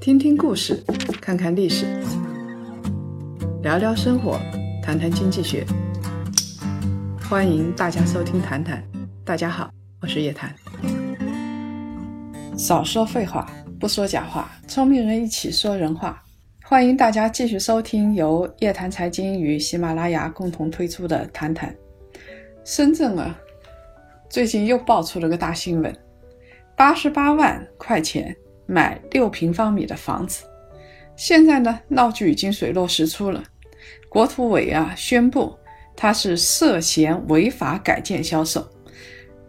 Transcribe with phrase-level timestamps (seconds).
[0.00, 0.82] 听听故事，
[1.20, 1.86] 看看历史，
[3.62, 4.38] 聊聊生活，
[4.82, 5.64] 谈谈经济学。
[7.28, 8.82] 欢迎大家收听《谈谈》，
[9.24, 9.70] 大家好，
[10.00, 10.54] 我是叶檀。
[12.56, 13.50] 少说废话，
[13.80, 16.22] 不说假话，聪明人一起说人话。
[16.66, 21.70] 欢迎大家继续收听由叶檀财经与喜马拉雅共同推出的《谈谈》。
[22.64, 23.38] 深圳啊，
[24.30, 25.94] 最近又爆出了个大新闻：
[26.76, 28.34] 八十八万块钱
[28.66, 30.44] 买六平方米的房子。
[31.16, 33.42] 现在呢，闹剧已经水落石出了。
[34.08, 35.56] 国土委啊宣布，
[35.96, 38.66] 他是涉嫌违法改建销售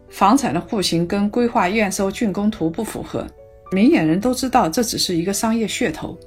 [0.09, 3.25] 房产的户型跟规划验收竣工图不符合。
[3.71, 6.17] 明眼人都知道这只是一个商业噱头，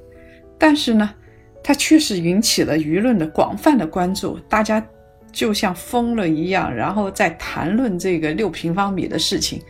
[0.58, 1.14] 但是呢，
[1.62, 4.84] 它确实引起了舆论的广泛的关注，大家。
[5.30, 9.62] 就像疯了一样，然后在谈论这个六平方米的事情，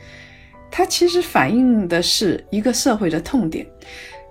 [0.70, 3.66] 它其实反映的是一个社会的痛点。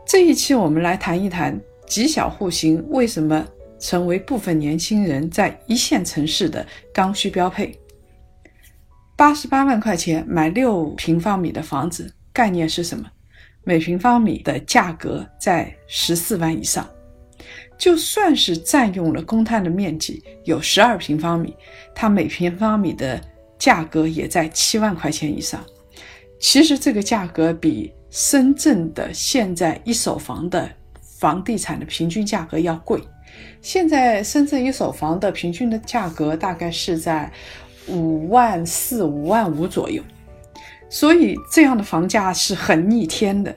[0.06, 3.46] 这一期我们来谈一谈极小户型为什么
[3.80, 7.78] 成为部分年轻人在一线城市的刚需标配。
[9.16, 13.06] 八十八万块钱买六平方米的房子，概念是什么？
[13.64, 16.88] 每平方米的价格在十四万以上。
[17.78, 21.56] 就算是占用了公摊的面积有十二平方米，
[21.94, 23.22] 它每平方米的
[23.60, 25.64] 价格也在七万块钱以上。
[26.40, 30.70] 其实这个价格比深圳的现在一手房的
[31.02, 33.02] 房地产的平均价格要贵。
[33.62, 37.32] 现在深圳一手房的平均的价格大概是在
[37.88, 40.02] 五万四、五万五左右，
[40.90, 43.56] 所以这样的房价是很逆天的。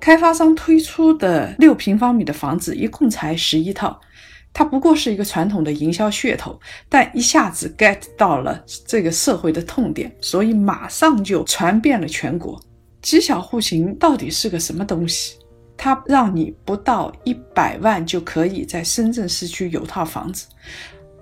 [0.00, 4.00] 开发商推出的六平方米的房子一共才十一套，
[4.58, 12.60] 它不过是一个传统的营销噱头，但一下子 get 到了这个社会的痛点，所以马上就传遍了全国。
[13.00, 15.36] 极小户型到底是个什么东西？
[15.76, 20.48] 它让你不到一百万就可以在深圳市区有套房子，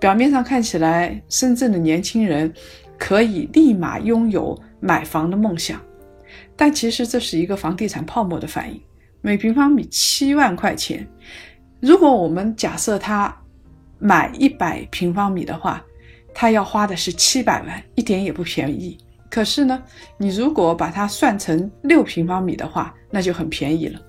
[0.00, 2.50] 表面上看起来，深圳的年轻人
[2.96, 5.78] 可以立马拥有买房的梦想。
[6.56, 8.80] 但其实这是一个房地产泡沫的反应。
[9.20, 11.06] 每平方米七万块钱，
[11.80, 13.34] 如果我们假设他
[13.98, 15.82] 买一百平方米的话，
[16.34, 18.96] 他要花的是七百万，一点也不便宜。
[19.30, 19.82] 可是呢，
[20.18, 24.00] 你如果把它算成六平方米的话，那就很便宜了。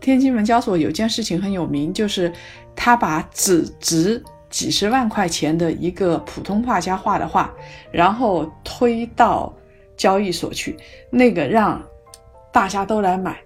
[0.00, 2.32] 天津门交所有件事情很有名，就是
[2.74, 7.52] 他把只值几十万块钱的一个普通画家画的画，
[7.90, 9.52] 然后推到。
[9.96, 10.78] 交易所去，
[11.10, 11.78] 那个让
[12.50, 13.38] 大家都来买。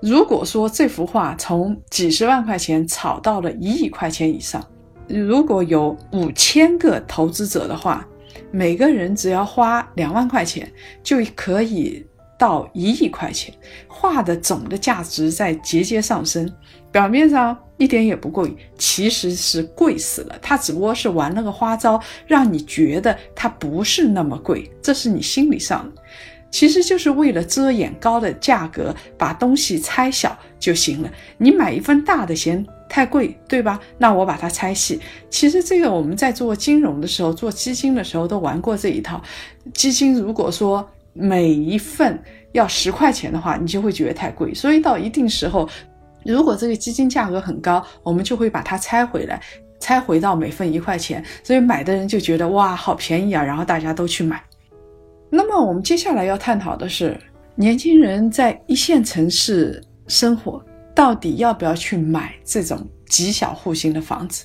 [0.00, 4.64] 如果说这幅画从几十万块钱炒到了一亿块钱以上，
[5.06, 8.06] 如果有五千个投资者的话，
[8.50, 10.70] 每个人只要花两万块钱
[11.02, 12.04] 就可以
[12.38, 13.54] 到一亿块钱，
[13.86, 16.50] 画的总的价值在节节上升。
[16.90, 17.56] 表面上。
[17.80, 20.38] 一点也不贵，其实是贵死了。
[20.42, 26.02] 他只不过是玩了个花招，让你觉得它不是那么贵，这是你心理上的。
[26.50, 31.10] 其实就是为了遮掩高的价格，把东西拆小就行了。
[31.38, 33.80] 你买一份大的嫌太贵，对吧？
[33.98, 35.00] 那我把它拆细。
[35.30, 39.22] 其实这个我们在做金融的时候，做基金的时候都玩过这一套。
[39.72, 42.20] 基金如果说每一份
[42.52, 44.52] 要十块钱的话，你就会觉得太贵。
[44.54, 45.68] 所以到一定时候。
[46.22, 49.40] 如果这个基金价格很高，我们就会把它拆回来，
[49.80, 54.38] 拆回到每份一块钱，所以买的人就觉得哇，好便宜啊，然后大家都去买。
[55.30, 57.16] 那么我们接下来要探讨的是，
[57.54, 60.62] 年轻人在一线城市生活，
[60.94, 64.44] 到底要不要去买这种极小户型的房子？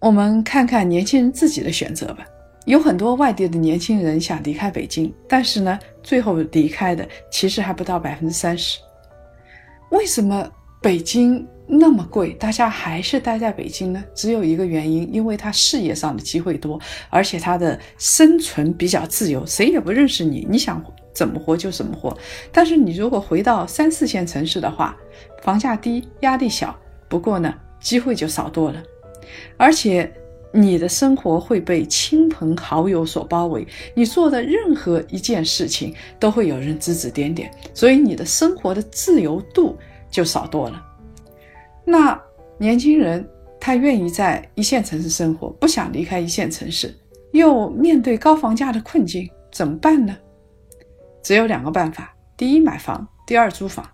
[0.00, 2.24] 我们看看年轻人自己的选择吧。
[2.64, 8.78] 有很多外地的年轻人想离开北京，但是呢，最后离开的其实还不到百分之三十。
[9.90, 10.50] 为什么？
[10.80, 14.02] 北京那么贵，大家还是待在北京呢？
[14.14, 16.80] 只有一个原因，因为他事业上的机会多，
[17.10, 22.16] 而且他的生存比较自由，谁也不认识你，你想怎么活就怎么活。
[22.52, 24.96] 但是你如果回到三四线城市的话，
[25.42, 26.74] 房价低，压力小，
[27.08, 28.80] 不过呢，机会就少多了，
[29.56, 30.10] 而且
[30.52, 39.76] 你的生活会被亲朋好友所包围，你做的任何一件事情都会有人指指点点，所以你的生活的自由度。
[40.10, 40.84] 就少多了。
[41.84, 42.20] 那
[42.58, 43.26] 年轻人
[43.60, 46.94] 他愿意在一线城市生活，不想离开一线城市，
[47.32, 50.16] 又面对高房价的困境，怎么办呢？
[51.22, 53.86] 只有两个办法：第一，买房；第二，租房。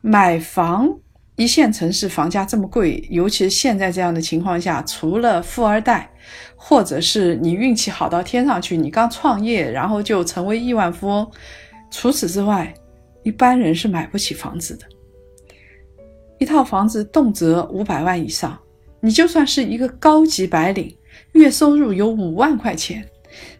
[0.00, 0.88] 买房，
[1.36, 6.10] 一线城市房价这么贵，尤其是现在这样的情况下，除了富二代，
[6.56, 11.30] 或者是你运气好到天上去，你刚创业，然后就成为亿万富翁，
[11.90, 12.72] 除此之外。
[13.22, 14.86] 一般人是买不起房子的。
[16.38, 18.58] 一套房子动辄五百万以上，
[19.00, 20.94] 你就算是一个高级白领，
[21.32, 23.02] 月收入有五万块钱，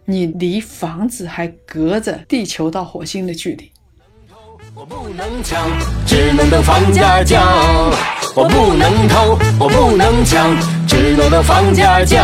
[0.05, 3.71] 你离房子还隔着地球到火星的距离。
[4.75, 5.67] 我不能抢，
[6.05, 7.43] 只能等房价降。
[8.35, 10.55] 我不能偷，我不能抢，
[10.87, 12.21] 只能等房价降。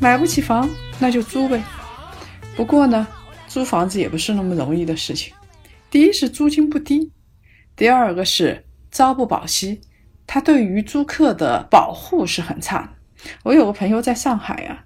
[0.00, 0.68] 买不起房，
[1.00, 1.62] 那就租呗。
[2.56, 3.06] 不过呢，
[3.48, 5.34] 租房子也不是那么容易的事情。
[5.90, 7.10] 第一是租金不低，
[7.74, 9.80] 第二个是朝不保夕。
[10.26, 12.88] 他对于租客的保护是很差的。
[13.42, 14.84] 我有个朋友在上海啊，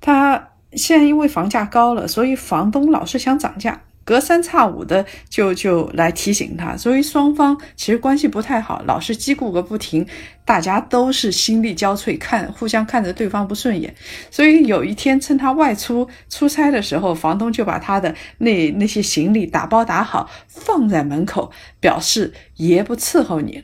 [0.00, 10.06] 他现在因为房价高了，所以房东老是想涨价，隔三差五的就就来提醒他，所以双方其实关系不太好，老是叽咕个不停，
[10.44, 13.94] 大家都是心力交瘁，看互相看着对方不顺眼。
[14.30, 23.62] 所以有一天趁他外出出差的时候，房东就把他的那那些行李打包打好放在门口，表示爷不伺候你。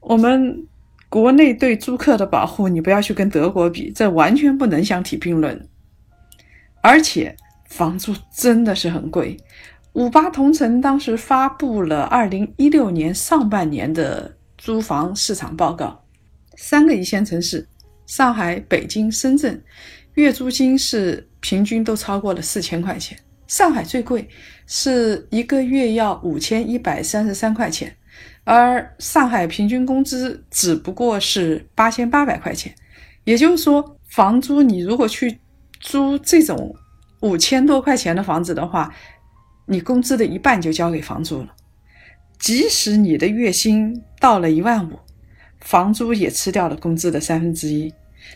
[0.00, 0.66] 我们
[1.08, 5.68] 国内对租客的保护，你不要去跟德国比，这完全不能相提并论。
[6.80, 7.36] 而且
[7.76, 9.36] 房租真的是很贵。
[9.92, 16.02] 五八同城当时发布了二零一六年上半年的租房市场报告，
[16.56, 17.66] 三个一线城市
[18.06, 19.62] 上海、北京、深圳，
[20.14, 23.18] 月租金是平均都超过了四千块钱。
[23.46, 24.26] 上海最贵，
[24.66, 27.94] 是一个月要五千一百三十三块钱。
[28.44, 32.74] 而上海平均工资只不过是八千八百块钱，
[33.24, 35.38] 也就是说，房租你如果去
[35.80, 36.74] 租这种
[37.26, 38.94] 五千多块钱的房子的话，
[39.66, 41.48] 你工资的一半就交给房租了。
[42.38, 44.98] 即使你的月薪到了一万五，
[45.60, 47.92] 房租也吃掉了工资的三分之一，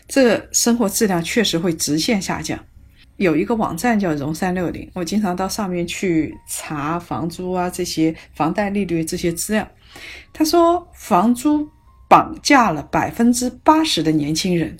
[0.07, 2.59] 这生活质量确实会直线下降。
[3.17, 9.67] 有一个网站叫融三六零，我经常到上面去查房租啊，这些房贷利率这些资料。
[10.33, 11.69] 他说，房租
[12.09, 14.75] 绑架了百分之八十的年轻人，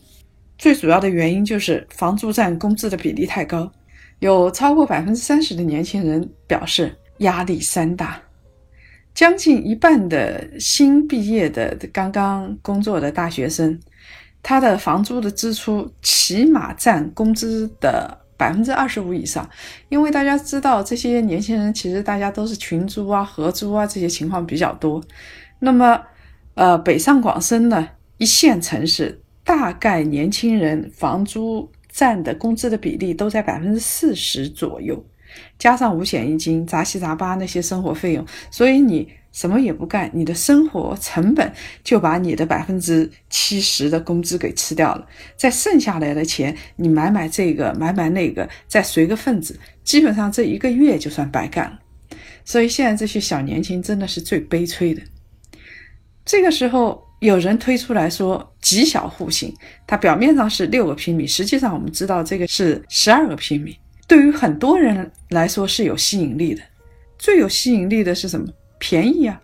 [0.57, 3.71] 最主要的原因就是房租占工资的比例太高，
[4.21, 8.21] 有超过百分之三十的年轻人表示压力山大，
[9.13, 13.77] 将近一半的新毕业的刚刚工作的大学生，
[14.41, 18.19] 他的房租的支出起码占工资的。
[18.37, 19.47] 百分之二十五以上，
[19.87, 24.99] 因为大家知道这些年轻人其实大家都是群租啊、合租啊，这些情况比较多。
[25.59, 26.01] 那么，
[26.55, 27.87] 呃，北上广深呢，
[28.17, 35.03] 一线城市大概年轻人房租占的工资的比例都在百分之四十左右，
[35.59, 39.07] 加上五险一金、杂七杂八那些生活费用，所以你。
[39.33, 41.53] 什么也不干，你的生活成本
[41.85, 45.07] 就把你的百分之七十的工资给吃掉了，
[45.37, 51.79] 再剩下来的钱，你买买这个，买买那个，再随个份子，基本上这一个月就算白干了。
[52.43, 55.01] 所以现在这些小年轻真的是最悲催的。
[56.25, 63.77] 这个时候有人推出来说极小户型，它表面上是六个平米，实际上我们知道这个是十二个平米，
[64.07, 66.61] 对于很多人来说是有吸引力的。
[67.19, 68.47] 最有吸引力的是什么？
[68.79, 69.39] 便宜啊！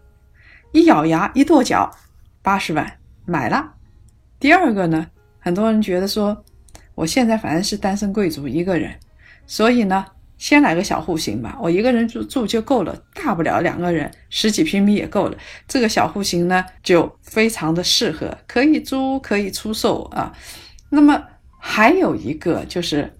[0.72, 1.96] 一咬牙一跺脚，
[2.42, 2.92] 八十万
[3.26, 3.74] 买了。
[4.40, 5.06] 第二个呢，
[5.38, 6.44] 很多人觉得说，
[6.96, 8.92] 我现在反正是单身贵族一个人，
[9.46, 10.04] 所以呢，
[10.38, 15.38] 先来个小户型吧，我一个人住住就够了，大不了两个人十几平米也够了。
[15.68, 20.32] 这个小户型呢，就非常的适合，可以租可以出售啊。
[20.90, 21.24] 那么
[21.60, 23.18] 还有一个就是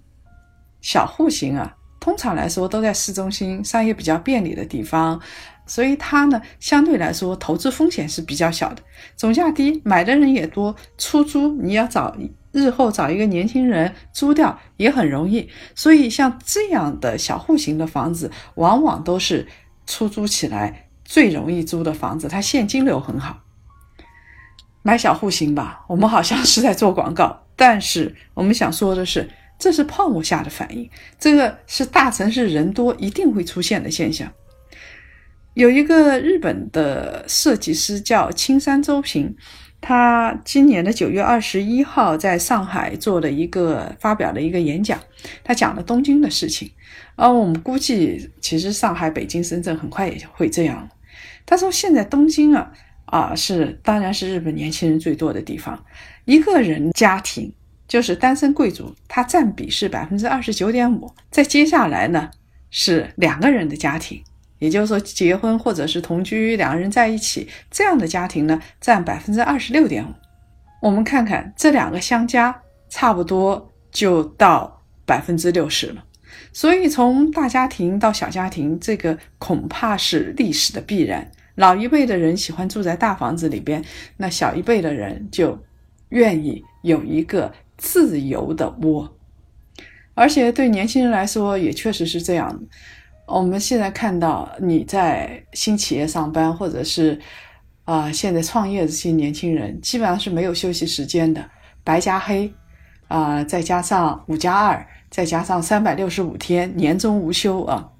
[0.80, 5.20] 小户型啊，通常来说都在市中心、商业比较便利的地方。
[5.68, 8.82] 所以它呢，相对来说投资风险是比较小的，
[9.14, 12.16] 总价低，买的人也多，出租你要找
[12.50, 15.48] 日后找一个年轻人租掉也很容易。
[15.74, 19.46] 所以像这样的小户型的房子，往往都是
[19.86, 23.44] 出租起来最容易租的房子，它现金流很好。
[24.82, 34.32] 买小户型吧，我们好像是在做广告，但是我们想说的是，这是泡沫下的反应，这个是大城市人多一定会出现的现象。
[35.58, 39.34] 有一个日本的设计师叫青山周平，
[39.80, 44.96] 他今年的九月二十一号在上海做了一个发表了一个演讲，
[45.42, 46.70] 他讲了东京的事情，
[47.16, 50.88] 而我们估计其实上海、北京、深圳很快也会这样。
[51.44, 52.72] 他说现在东京啊
[53.06, 55.84] 啊是当然是日本年轻人最多的地方，
[56.24, 57.52] 一个人家庭
[57.88, 62.30] 就是单身贵族，他占比是百分之二十九点五，在接下来呢
[62.70, 64.22] 是两个人的家庭。
[64.58, 70.12] 也就是说结婚或者是同居，两个人在一起这样的家庭呢，占百分之二十六点五。
[70.80, 76.04] 我们看看这两个相加，差不多就到百分之六十了。
[76.52, 81.30] 所以从大家庭到小家庭，这个恐怕是历史的必然。
[81.56, 83.84] 老一辈的人喜欢住在大房子里边，
[84.16, 85.58] 那小一辈的人就
[86.10, 89.16] 愿意有一个自由的窝。
[90.14, 92.60] 而且对年轻人来说，也确实是这样。
[93.28, 97.18] 我们现在看到你在新企业上班，或者是
[97.84, 101.44] 啊现在创业这些年轻人，基本上是没有休息时间的，
[101.84, 102.50] 白加黑
[103.06, 107.90] 啊，再加上五加二，再加上三百六十五天年终无休啊，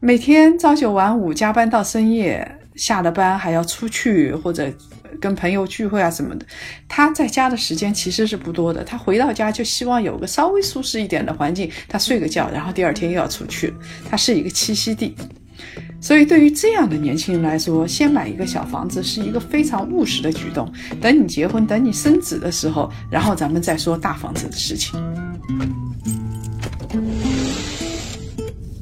[0.00, 2.54] 每天朝九晚五，加班到深夜。
[2.78, 4.72] 下了班还要出去或者
[5.20, 6.46] 跟朋友聚会啊什么的，
[6.88, 8.84] 他在家的时间其实是不多的。
[8.84, 13.72] 他回到家就希望有个稍微舒适一点的环境，他睡个觉，然后第二天又要出去。
[14.08, 15.14] 他是一个栖息地，
[16.00, 20.70] 所以对于这样的年轻人来说，先买一个小房子是一个非常务实的举动。
[21.00, 25.00] 等你结婚，等你生子的时候，然后咱们再说大房子的事情。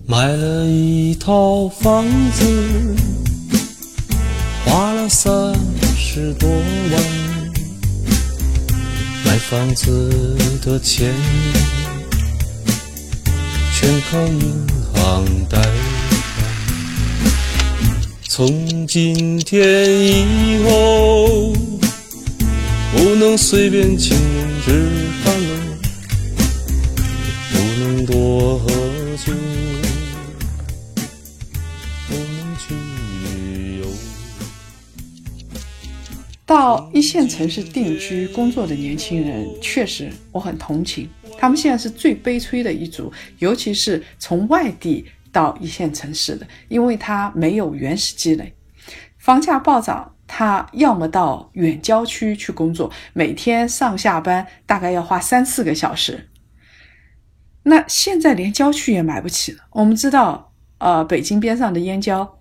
[0.06, 2.95] 买了一套房子。
[4.68, 5.54] 花了三
[6.16, 6.62] 十多万，
[9.23, 11.14] 买房子的钱
[13.75, 15.70] 全靠银行贷款。
[18.26, 21.52] 从今天以后，
[22.96, 24.88] 不能随便请人吃
[25.23, 25.50] 饭了，
[27.52, 28.64] 不能多喝
[36.47, 41.59] 到一线城市定居工作的年轻人，确实我很同情他们。
[41.59, 48.55] 现在是最悲催的一组，尤其是从外地到一线城市的，因为他没有原始积累，
[49.19, 56.29] 房价暴涨，他要么到远郊区去工作，每天上下班大概要花三四个小时。
[57.65, 59.65] 那现在连郊区也买不起了。
[59.73, 62.38] 我们知道，呃，北京边上的燕郊，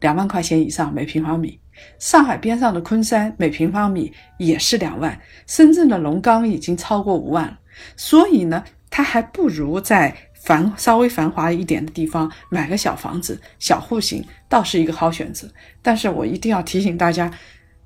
[0.00, 1.60] 两万块钱以上每平方米。
[1.98, 7.58] 上海边上的昆山每平方米也是两万，深圳的龙岗已经超过五万了。
[7.96, 15.48] 所以呢，他还不如在繁稍微繁华一点的地方买个小房子，小户型倒是一个好选择。
[15.82, 17.30] 但是我一定要提醒大家，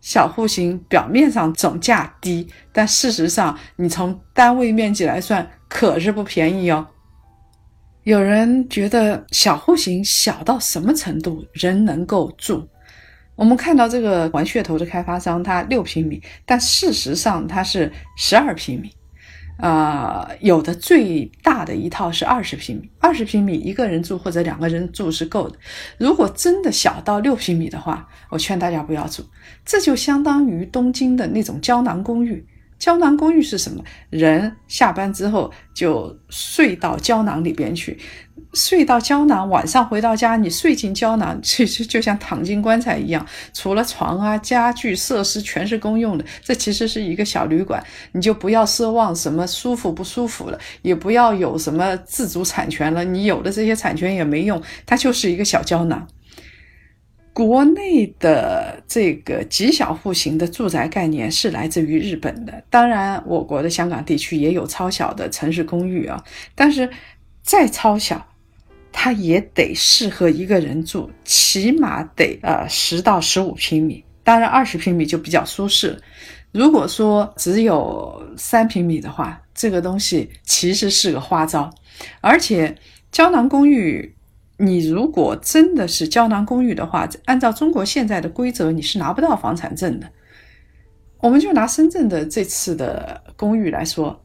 [0.00, 6.86] 小户型表面上总价低，但事实上你从单位面积来算可是不便宜哦。
[8.04, 12.66] 有人觉得小户型小到什么程度人能够住？
[13.38, 18.90] 我们看到这个玩噱头的开发商，它六平米，但事实上它是十二平米，
[19.58, 25.56] 啊，有的最大的一套是二十平米，二十平米一个人住或者两个人住是够的。
[25.98, 29.22] 如果真的小到六平米的话，我劝大家不要住，
[29.64, 32.44] 这就相当于东京的那种胶囊公寓。
[32.76, 33.82] 胶囊公寓是什么？
[34.10, 37.98] 人下班之后就睡到胶囊里边去，
[38.54, 43.26] 睡到胶囊，晚上回到家，你睡进胶囊，其实 就像躺进棺材一样。
[43.52, 47.82] 除了床啊、家具、设施全是公用的，这其实是一个小旅馆。
[48.12, 53.04] 你就不要奢望什么舒服不舒服了，也不要有什么自主产权了。
[53.04, 56.06] 你有的这些产权也没用，它就是一个小胶囊。
[57.34, 66.24] 国内的这个极小户型的住宅概念是来自于日本的，当然，我国的香港地区也有超小的城市公寓啊。
[66.56, 66.90] 但是
[67.40, 68.26] 再超小，
[69.00, 75.96] 它也得适合一个人住，起码得呃十到十五平米，当然二十平米就比较舒适。
[76.50, 81.70] 如果说只有三平米的话，这个东西其实是个花招，
[82.20, 82.76] 而且
[83.12, 84.16] 胶囊公寓。
[84.56, 90.10] 你如果真的是胶囊公寓的话，按照中国现在的规则，你是拿不到房产证的。
[91.20, 94.20] 我们就拿深圳的这次的公寓来说。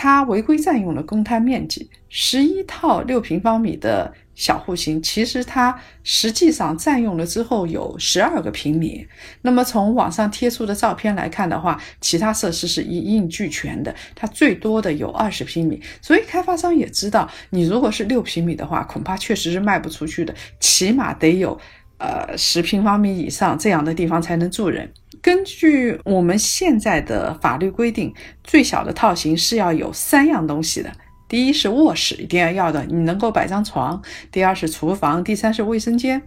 [0.00, 9.04] 它违规占用了公摊面积，十一套六平方米的小户型，其实它实际上占用了之后有十二个平米。
[9.42, 15.82] 那么从网上贴出的照片来看的话，其他设施是一应俱全的，它最多的有二十平米。
[16.00, 21.60] 所以开发商也知道，你如果是六平米的话，恐怕确实是卖不出去的，起码得有。
[21.98, 24.88] 呃，十平方米以上这样的地方才能住人。
[25.28, 30.90] 根据我们现在的法律规定，最小的套型是要有三样东西的：
[31.28, 34.00] 第一是卧室，一定要要的，你能够摆张床；
[34.32, 36.22] 第二是厨房；第三是卫生间。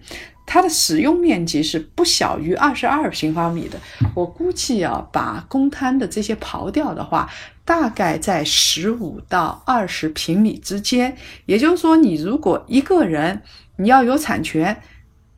[0.45, 3.79] 它的使用面积是不小于二十二平方米的。
[4.13, 7.27] 我估计啊，把公摊的这些刨掉的话，
[7.65, 11.17] 大概在十五到二十平米之间。
[11.47, 13.41] 也就是说，你如果一个人，
[13.77, 14.79] 你要有产权。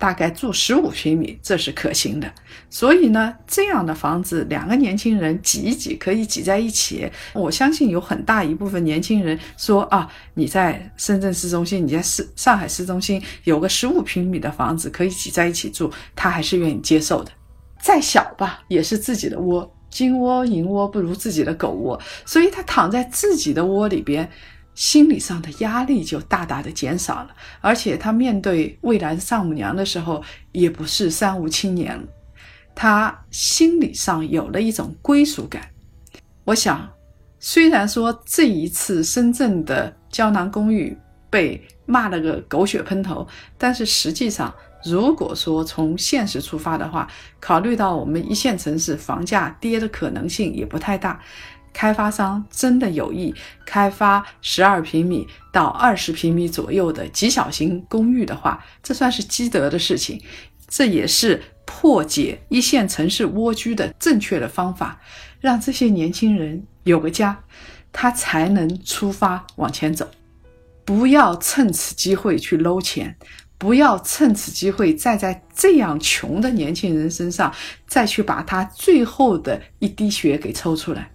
[0.03, 2.29] 大概住十五平米，这是可行的。
[2.69, 7.09] 所以呢，这样的房子，两个年轻人挤一挤可以挤在一起。
[7.31, 17.31] 我相信有很大一部分年轻人说啊，你在深圳市中心，你在市上海市中心有个十五平米的房子可以挤在一起住，他还是愿意接受的。
[17.81, 24.29] 再小吧，也是自己的窝，金窝银窝不如自己的狗窝，所以他躺在自己的窝里边。
[24.75, 27.29] 心理上的压力就大大的减少了，
[27.61, 32.03] 而且他面对未来的丈母娘的时候，也不是三无青年了，
[32.73, 35.69] 他心理上有了一种归属感。
[36.43, 36.89] 我想，
[37.39, 40.97] 虽然说这一次深圳的胶囊公寓
[41.29, 43.27] 被骂了个狗血喷头，
[43.57, 44.53] 但是实际上，
[44.83, 47.07] 如果说从现实出发的话，
[47.39, 51.21] 考虑到我们一线城市房价跌的可能性也不太大。
[51.73, 53.33] 开发商真的有意
[53.65, 60.21] 开发十二平米到二十平米左右的极小型公寓的话，这算是积德的事情，
[60.67, 65.01] 这也是破解一线城市蜗居的正确的方法，
[65.41, 67.37] 让这些年轻人有个家，
[67.91, 70.09] 他才能出发往前走。
[70.85, 73.15] 不要趁此机会去搂钱，
[73.57, 77.53] 不要趁此机会再在这样穷的年轻人身上
[77.87, 81.09] 再去把他最后的一滴血给抽出来。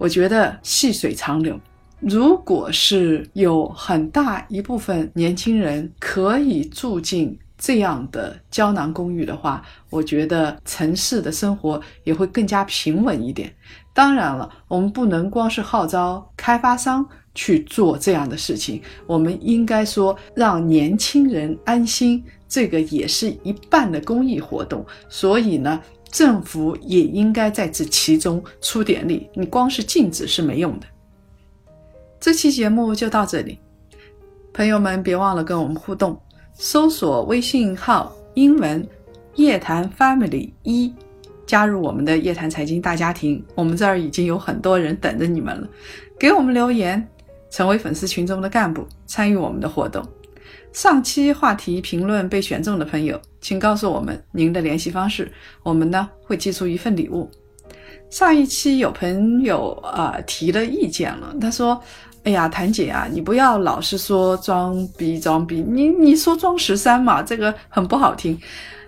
[0.00, 1.60] 我觉得细水长流，
[1.98, 13.54] 如果是有很大一部分年轻人可以住进这样的胶囊公寓的话，我觉得城市的生活也会更加平稳一点。
[13.92, 24.82] 当然了，我们不能光是号召开发商去做这样的事情，我们应该说让年轻人安心，这个也是一半的公益活动。
[25.10, 25.78] 所以呢。
[26.10, 30.86] 政府也应该在这其中出点力，你光是禁止是没用的。
[32.18, 33.58] 这期节目就到这里，
[34.52, 36.20] 朋友们别忘了跟我们互动，
[36.52, 38.86] 搜索微信号英文
[39.36, 40.92] 夜谈 Family 一，
[41.46, 43.42] 加入我们的夜谈财经大家庭。
[43.54, 45.68] 我们这儿已经有很多人等着你们了，
[46.18, 47.06] 给我们留言，
[47.50, 50.04] 成为粉丝群中的干部，参与我们的活动。
[50.72, 55.30] 上期话题评论被选中的朋友，请告诉我们您的联系方式，
[55.62, 57.30] 我们呢会寄出一份礼物。
[58.08, 61.80] 上一期有朋友啊提了意见了，他说
[62.24, 68.40] ：“哎呀，谭姐啊，你不要老是说装逼装逼，你你说装十三嘛，这个很不好听。”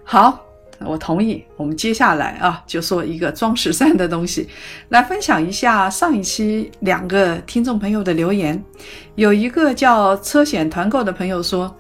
[0.05, 0.52] 好。
[0.87, 4.49] 我同意，我们接下来啊，就说一个装十三的东西，
[4.89, 8.63] 来分享一下上一期两个听众朋友的留言。
[9.15, 11.75] 有一个叫车险团购的朋友说，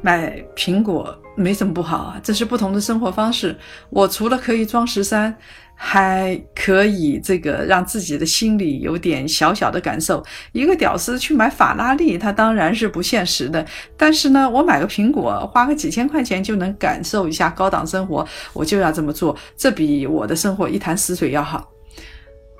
[0.00, 3.56] 买苹果没什么不好啊，这是不同的生活方式。
[3.90, 5.36] 我除了可以装十三。
[5.84, 10.24] 还可以，这个让自己的心里有点小小的感受。
[10.52, 13.66] 一个屌丝去买法拉利，他当然是不现实的。
[13.96, 19.36] 但是呢，我买个苹果，花个几千块钱就能感受一下高档生活，我就要这么做。
[19.56, 21.68] 这比我的生活一潭死水要好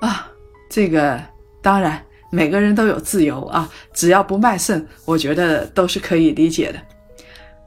[0.01, 0.29] 啊！
[0.69, 1.17] 这个
[1.61, 6.79] 当然，每个人都有自由啊，只要不卖肾，我觉得都是可以理解的。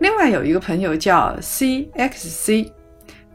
[0.01, 2.76] 另外有一个朋友叫 C X C。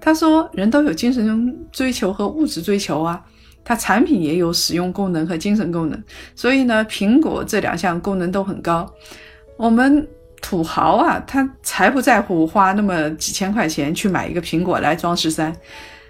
[0.02, 3.24] 他说：“人都有精神追求和物质追求啊，
[3.64, 6.04] 它产品也有使用功能和精神功能，
[6.36, 8.92] 所以呢，苹果这两项功能都很高。
[9.58, 10.06] 我们
[10.42, 15.56] 土豪啊，他才不在乎花那么几千块钱去买一个苹果来装十三，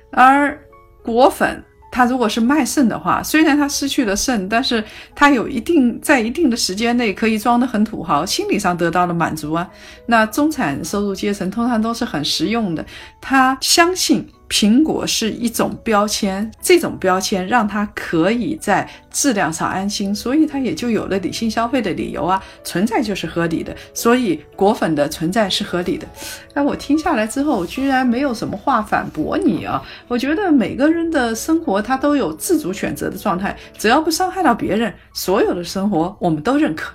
[0.10, 0.58] 而
[1.04, 9.70] 果粉。”他如果是卖肾的话，虽然他失去了肾，但是他有一定在一定的时间内可以装得很土豪，心理上得到了满足啊。
[10.06, 12.86] 那中产收入阶层通常都是很实用的，
[13.20, 14.26] 他相信。
[14.52, 26.06] 苹果是一种标签，这种标签让它可以在质量上安心，所以它也就有了理性消费的理由啊，存在就是合理的，所以果粉的存在是合理的。
[26.54, 29.82] 哎，我听下来之后，居然没有什么话反驳你啊！
[30.10, 36.92] 我觉得每个人的生活他都有自主选择的状态，只要不伤害到别人，所有的生活我们都认可。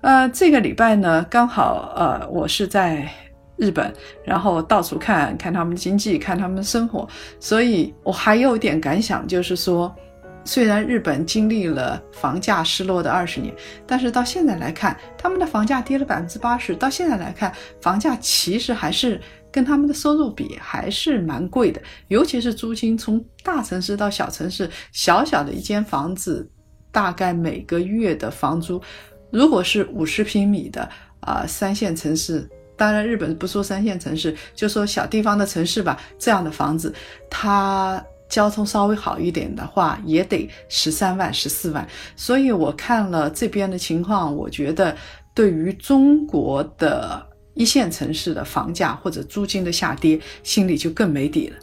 [0.00, 3.08] 呃，这个礼拜呢，刚好呃，我是在。
[3.58, 3.92] 日本，
[4.24, 7.06] 然后到处看看他们经济，看他们生活，
[7.40, 9.92] 所以我还有一点感想，就是说，
[10.44, 13.52] 虽然日本经历了房价失落的二十年，
[13.84, 26.48] 但是到现在来看，他们的房价跌了百分之八十，到现在来看，房价其实还是跟他们的收入比还是蛮贵的，尤其是租金，从大城市到小城市，小小的一间房子，
[26.92, 28.80] 大概每个月的房租，
[29.32, 30.88] 如果是五十平米的
[31.20, 32.48] 啊三线城市。
[32.78, 36.00] 当然，日本不说三线城市，就说小地方的城市吧。
[36.16, 36.94] 这样的房子，
[37.28, 41.86] 它交通稍微好一点的话，也得十三万、十四万。
[42.14, 44.96] 所以我看了这边的情况，我觉得
[45.34, 47.20] 对于中国的
[47.54, 51.56] 一线城市的房价或者租金的下跌，心里就更没底了。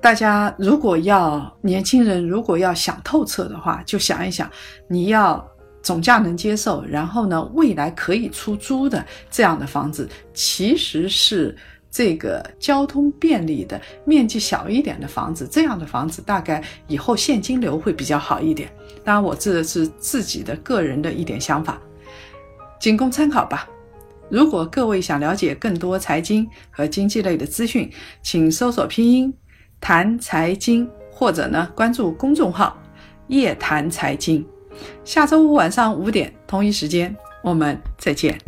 [0.00, 4.50] 大家如果要年轻人如果要想透彻的话，就想一想，
[4.88, 5.48] 你要
[5.82, 11.56] 总价能接受，然后呢，未来可以出租的这样的房子，其实是
[11.90, 15.46] 这个交通便利的、面积小一点的房子。
[15.50, 18.70] 这样的房子大概以后现金流会比较好一点。
[19.04, 21.80] 当然，我这是自己的个人的一点想法，
[22.80, 23.68] 仅供参考吧。
[24.30, 27.90] 如果各位想了解更多财经和经济类的资讯，
[28.22, 29.34] 请搜索拼音。
[29.80, 32.80] 谈财经，或者呢关注公众号
[33.26, 34.46] “夜谈财经”。
[35.04, 38.38] 下周五晚上五点同一时间，我们再见。